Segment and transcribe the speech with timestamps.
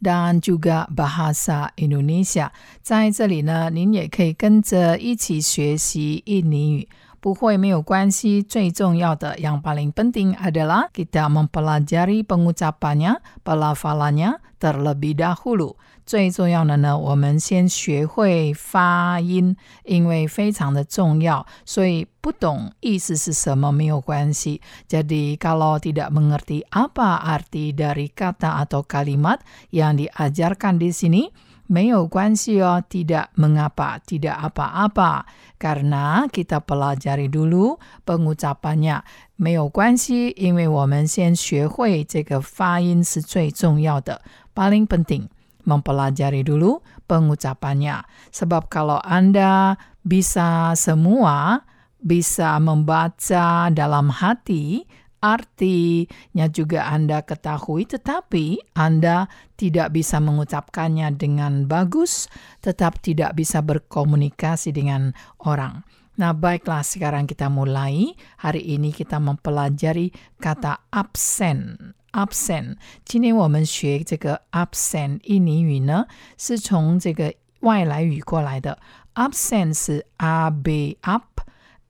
[0.00, 2.50] dan juga bahasa Indonesia。
[2.82, 6.88] 在这里呢，您也可以跟着一起学习印尼语。
[7.20, 15.76] 不会没有关系，最重要的 yang paling penting adalah kita mempelajari pengucapannya, pelafalannya terlebih dahulu。
[16.04, 24.60] 最重要的呢，我们先学会发音，因为非常的重要，所以不懂意思是什么没有关系。
[24.88, 29.38] Jadi kalau tidak mengerti apa arti dari kata atau kalimat
[29.70, 31.30] yang diajarkan di sini,
[31.66, 35.24] 没有关系哦，tidak mengapa, tidak apa-apa.
[35.58, 39.00] Karena kita pelajari dulu pengucapannya.
[39.36, 44.20] 没有关系，因为我们先学会这个发音是最重要的，
[44.54, 45.28] paling penting
[45.64, 48.02] mempelajari dulu pengucapannya.
[48.30, 51.62] Sebab kalau Anda bisa semua,
[52.02, 54.84] bisa membaca dalam hati,
[55.22, 62.26] artinya juga Anda ketahui, tetapi Anda tidak bisa mengucapkannya dengan bagus,
[62.58, 65.14] tetap tidak bisa berkomunikasi dengan
[65.46, 65.86] orang.
[66.18, 68.12] Nah, baiklah sekarang kita mulai.
[68.42, 71.94] Hari ini kita mempelajari kata absen.
[72.12, 72.76] absen.
[73.06, 78.78] 今天我们学这个 absent 印尼语呢，是从这个外来语过来的。
[79.14, 81.40] absent 是 a b up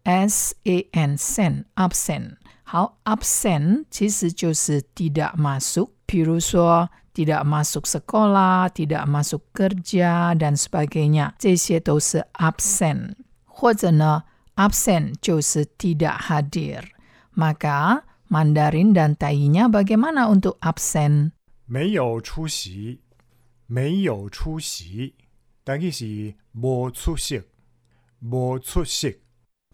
[0.04, 2.36] s a n sen absent。
[2.66, 13.14] 好，absent 其实就是 tidak masuk，比如说 tidak masuk sekolah, tidak masuk kerja dan sebagainya，这些都是 absent。
[13.44, 14.24] 或者呢，
[14.56, 21.32] absent 就是 tidak hadir。maka Mandarin dan Tai-nya bagaimana untuk absen？
[21.66, 23.00] 没有出席，
[23.66, 25.14] 没有出席，
[25.64, 27.42] 但意是无出席，
[28.20, 29.20] 无出席。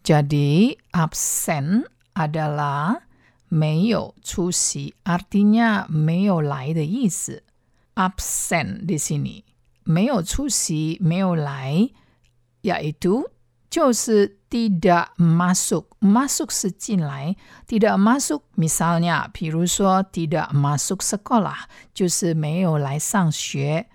[0.03, 3.01] Jadi absen adalah
[3.47, 7.43] 没有出席，artinya 没有来的意思。
[7.95, 9.43] absent di sini
[9.83, 11.89] 没有出席，没有来，
[12.61, 13.29] yaitu
[13.69, 17.35] 就是 tidak masuk。masuk 是进来，
[17.67, 23.87] tidak masuk misalnya，比如说 tidak masuk sekolah 就是没有来上学，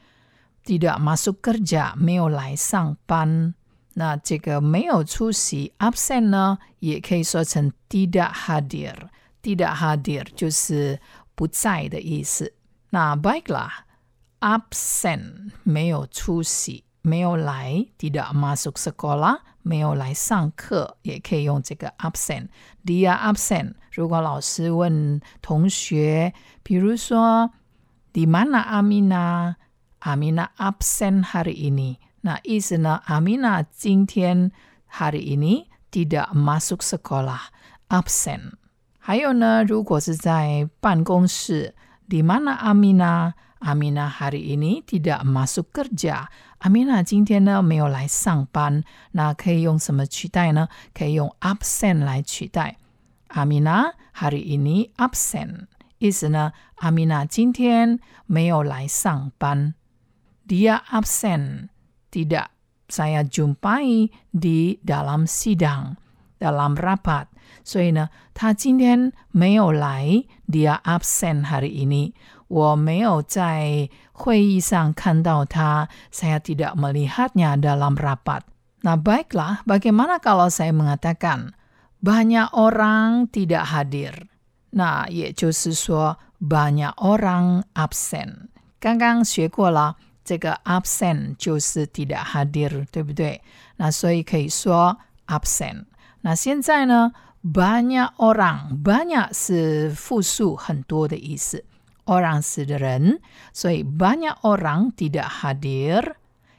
[0.64, 3.54] tidak masuk kerja 没有来上班。
[3.98, 10.98] 那这个没有出席 absent 呢，也可以说成 tidak hadir。tidak hadir 就是
[11.34, 12.54] 不在的意思。
[12.90, 13.70] 那 baiklah
[14.40, 23.74] absent 没有出席，没有来，tidak masuk sekolah 没有来上课，也可以用这个 absent。dia absent。
[23.92, 26.32] 如果老师问同学，
[26.62, 27.50] 比如说
[28.12, 31.98] di mana Amina？Amina absen hari ini。
[32.22, 33.02] 那意思呢？
[33.06, 34.50] Amina 今天
[34.90, 37.40] hari ini tidak masuk sekolah
[37.88, 38.52] absen。
[38.98, 41.74] 还有呢，如果是在办公室，
[42.08, 48.82] di mana Amina？Amina hari ini tidak masuk kerja。Amina 今天呢没有来上班，
[49.12, 50.68] 那可以用什么取代呢？
[50.94, 52.76] 可以用 absent 来取代。
[53.28, 55.66] Amina hari ini absen，
[55.98, 59.74] 意思呢，Amina 今天没有来上班。
[60.46, 61.68] Dia absen
[62.10, 62.50] tidak
[62.88, 65.96] saya jumpai di dalam sidang
[66.38, 67.26] dalam rapat。
[67.64, 72.12] 所以呢，他今天没有来，dia absen hari ini。
[72.48, 81.56] 我没有在会议上看到他，saya tidak melihatnya dalam rapat。Nah baiklah, bagaimana kalau saya mengatakan
[82.04, 84.28] banyak orang tidak hadir？
[84.70, 88.52] 那也就是说banyak orang absen。
[88.78, 89.96] 刚刚学过了。
[90.28, 93.40] 这个 absent 就是 tidak hadir，对不对？
[93.76, 95.84] 那所以可以说 absent。
[96.22, 97.12] 那现在呢，
[97.42, 101.64] banyak orang，banyak 是复数很多的意思，
[102.06, 103.20] orang 是的人，
[103.52, 106.14] 所以 banyak orang tidak hadir，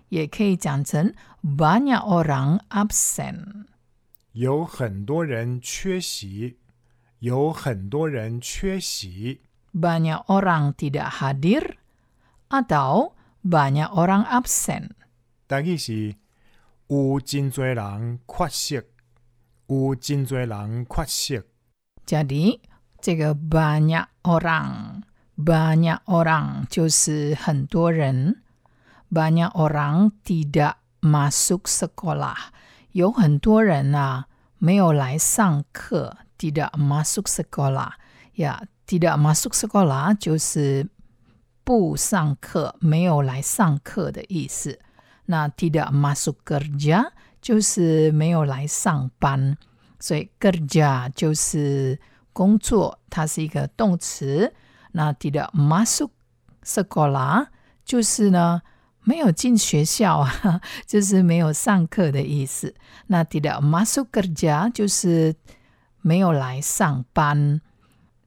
[0.09, 3.65] 也可以讲成 banyak orang absent。
[4.33, 6.57] 有很多人缺席，
[7.19, 9.39] 有很多人缺席。
[9.73, 11.75] banyak orang tidak hadir
[12.49, 13.13] atau
[13.43, 14.91] banyak orang absen。
[15.47, 16.15] 但意是
[16.87, 18.83] 有真多人缺席，
[19.67, 21.41] 有真多人缺席。
[22.05, 22.59] Jadi
[23.01, 25.03] 这个 banyak orang
[25.37, 28.41] banyak orang 就是很多人
[29.11, 32.35] banyak orang tidak masuk sekolah，
[32.91, 34.25] 有很多人啊
[34.57, 37.91] 没有来上课，tidak masuk sekolah。
[38.35, 40.87] 呀，tidak masuk sekolah 就是
[41.63, 44.79] 不上课，没有来上课的意思。
[45.25, 47.11] 那 tidak masuk kerja
[47.41, 49.57] 就是没有来上班，
[49.99, 51.99] 所以 kerja 就是
[52.33, 54.53] 工作，它是一个动词。
[54.91, 56.11] 那 tidak masuk
[56.63, 57.47] sekolah
[57.83, 58.61] 就是呢
[59.03, 62.75] 没有进学校啊，就是没有上课的意思。
[63.07, 65.35] 那 tidak masuk kerja 就是
[66.01, 67.61] 没有来上班。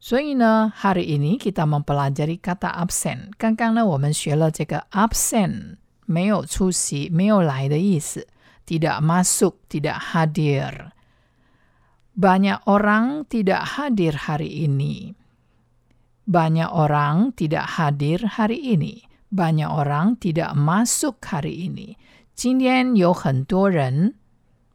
[0.03, 3.31] 所以呢，hari ini kita mempelajari kata absen。
[3.37, 5.77] 刚刚呢，我们学了这个 absent
[6.07, 8.27] 没有出席、没有来的意思，
[8.65, 15.15] tidak masuk、tidak hadir。Banyak orang tidak hadir hari ini.
[16.27, 19.07] Banyak orang tidak hadir hari ini.
[19.31, 21.97] Banyak orang tidak masuk hari ini.
[22.35, 24.15] 今天有很多人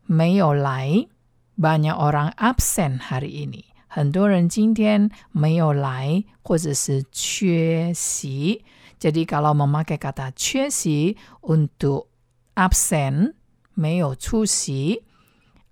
[0.06, 1.08] 没有来。
[1.60, 3.67] Banyak orang absen hari ini.
[3.88, 8.64] 很多人今天没有来，或者是缺席。
[9.00, 12.08] Jadi kalau memakai kata 缺席 untuk
[12.56, 13.34] absen
[13.74, 15.04] 没有出席，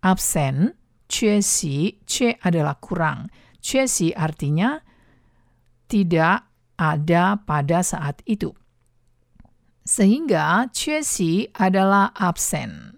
[0.01, 0.75] absen
[1.07, 3.29] 缺席，缺 adalah kurang.
[3.61, 4.81] 缺席 artinya
[5.87, 6.43] tidak
[6.77, 8.53] ada pada saat itu.
[9.85, 12.94] Sehingga 缺席 adalah absen.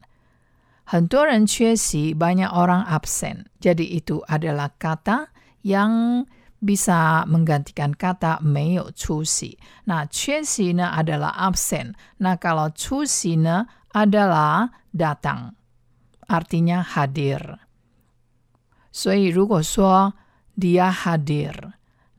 [0.87, 3.45] 很多人缺席, banyak orang absen.
[3.59, 5.31] Jadi itu adalah kata
[5.63, 6.25] yang
[6.59, 9.57] bisa menggantikan kata 没有出席。
[9.85, 11.93] 那缺席呢 adalah absen.
[12.19, 15.53] Nah kalau 出席呢 adalah datang,
[16.27, 17.59] artinya hadir.
[18.91, 20.13] 所以如果说
[20.57, 21.73] dia hadir,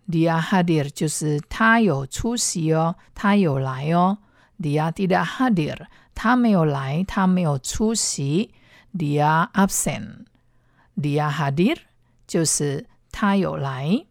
[0.09, 4.19] dia hadir 就是他有出席哦，他有来哦。
[4.59, 8.53] dia tidak hadir，他没有来，他没有出席。
[8.97, 11.79] dia absent。dia hadir
[12.27, 14.06] 就是他有来，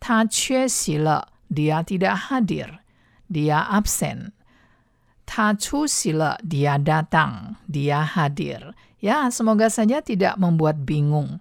[0.00, 1.28] 他缺席了。
[1.48, 4.32] dia tidak hadir。dia absent。
[5.24, 8.74] 他出席了，dia datang, dia hadir.
[9.00, 11.40] Ya, semoga saja tidak membuat bingung.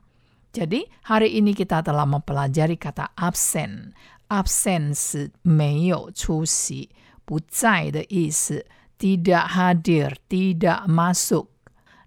[0.54, 3.92] Jadi, hari ini kita telah mempelajari kata absen.
[4.32, 6.90] Absen 是没有出席，
[7.26, 8.66] 不在的意思。
[8.98, 11.48] tidak hadir, tidak masuk.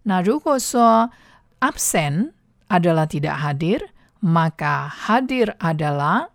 [0.09, 1.11] Nah, 如果说
[1.61, 2.33] absen
[2.69, 3.89] adalah tidak hadir,
[4.21, 6.29] maka hadir adalah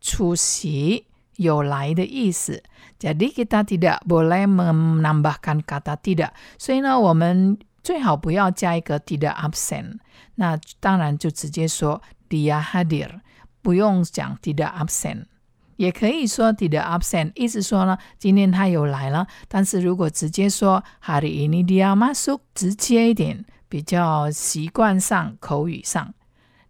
[0.00, 1.06] 出席
[1.36, 2.62] 有来的意思。
[2.98, 9.98] jadi kita tidak boleh menambahkan kata tidak，所以呢，我们最好不要加一个 tidak absen。
[10.36, 13.20] 那当然就直接说 dia hadir，
[13.62, 15.24] 不用讲 tidak absen。
[15.76, 19.26] 也可以说 tidak absen，意思说呢，今天他有来了。
[19.48, 26.14] 但是如果直接说 hari ini dia masuk，直接一点，比较习惯上口语上，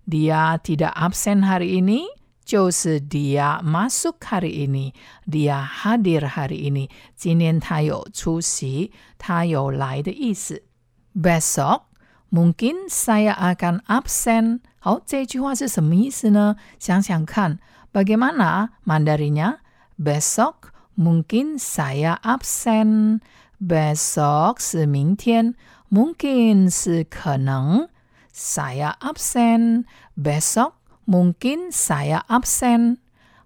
[0.08, 2.02] dia tidak absen hari ini。
[2.46, 4.92] 就是 dia masuk hari ini,
[5.28, 6.88] dia hadir hari ini.
[7.16, 10.62] 今天他有出席，他有来的意思。
[11.12, 11.80] Besok
[12.30, 14.60] mungkin saya akan absen。
[14.78, 16.54] 好，这句话是什么意思呢？
[16.78, 17.58] 想想看
[17.92, 19.60] ，bagaimana Mandarinya?
[19.96, 23.20] Besok mungkin saya absen.
[23.60, 25.54] Besok 是明天，
[25.90, 27.88] mungkin 是可能，
[28.32, 29.84] saya absen.
[30.16, 30.72] Besok
[31.06, 32.98] Mungkin saya absen.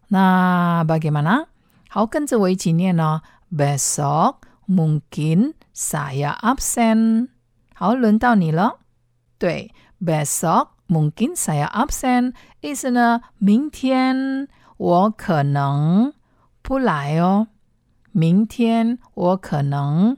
[0.08, 1.44] Nah, bagaimana?
[1.90, 3.20] 好，跟着我一起念哦。
[3.54, 7.28] Besok mungkin saya absen.
[7.74, 8.78] 好，轮到你了。
[9.38, 16.12] 对，besok mungkin saya absen，意思呢，明天我可能
[16.62, 17.48] 不来哦。
[18.12, 20.16] 明天我可能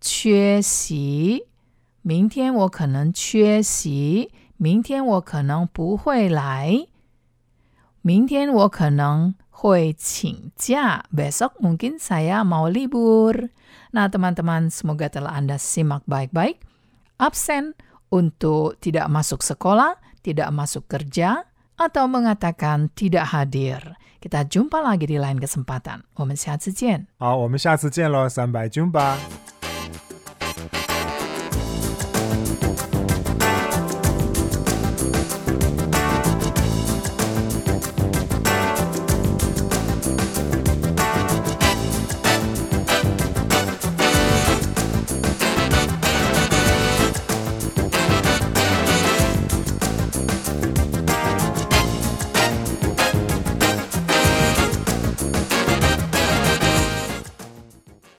[0.00, 1.46] 缺席。
[2.02, 4.30] 明天我可能缺席。
[4.56, 6.86] 明天我可能不会来，
[8.02, 11.04] 明天我可能会请假。
[11.10, 13.50] Besok mungkin saya mau libur.
[13.90, 16.62] Nah, teman-teman, semoga telah Anda simak baik-baik.
[17.18, 17.74] Absen
[18.10, 23.82] untuk tidak masuk sekolah, tidak masuk kerja, atau mengatakan tidak hadir.
[24.22, 26.04] Kita jumpa lagi di lain kesempatan.
[26.14, 27.06] 我们下次见。
[27.18, 29.57] 好，我们下次见喽，三百 jumpa。